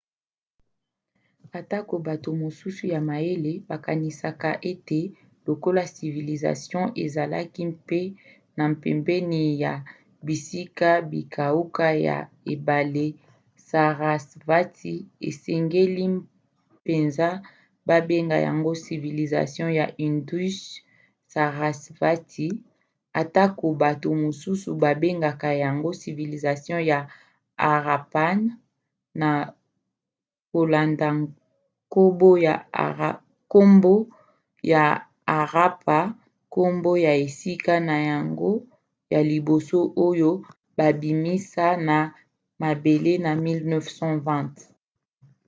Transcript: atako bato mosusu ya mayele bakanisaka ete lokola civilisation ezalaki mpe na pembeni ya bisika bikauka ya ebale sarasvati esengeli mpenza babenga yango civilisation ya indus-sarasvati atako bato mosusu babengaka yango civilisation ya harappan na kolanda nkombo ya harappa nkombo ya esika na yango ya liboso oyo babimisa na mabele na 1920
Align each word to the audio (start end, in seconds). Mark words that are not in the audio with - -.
atako 1.59 1.95
bato 2.07 2.29
mosusu 2.43 2.83
ya 2.93 2.99
mayele 3.09 3.51
bakanisaka 3.69 4.49
ete 4.71 4.99
lokola 5.47 5.83
civilisation 5.95 6.83
ezalaki 7.03 7.61
mpe 7.73 7.99
na 8.57 8.63
pembeni 8.83 9.41
ya 9.63 9.73
bisika 10.27 10.89
bikauka 11.11 11.87
ya 12.07 12.17
ebale 12.53 13.05
sarasvati 13.67 14.93
esengeli 15.27 16.03
mpenza 16.17 17.27
babenga 17.87 18.37
yango 18.47 18.71
civilisation 18.85 19.67
ya 19.79 19.85
indus-sarasvati 20.05 22.47
atako 23.21 23.67
bato 23.83 24.07
mosusu 24.23 24.69
babengaka 24.83 25.49
yango 25.63 25.89
civilisation 26.03 26.79
ya 26.91 26.99
harappan 27.65 28.39
na 29.19 29.29
kolanda 30.51 31.07
nkombo 31.15 32.29
ya 34.71 34.87
harappa 35.31 35.99
nkombo 36.45 36.91
ya 37.05 37.11
esika 37.25 37.75
na 37.89 37.95
yango 38.09 38.51
ya 39.13 39.21
liboso 39.31 39.79
oyo 40.07 40.31
babimisa 40.77 41.65
na 41.87 41.97
mabele 42.61 43.13
na 43.25 43.31
1920 43.35 44.71